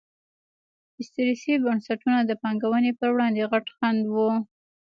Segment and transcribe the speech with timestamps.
[1.01, 4.31] استثري بنسټونه د پانګونې پر وړاندې غټ خنډ وو.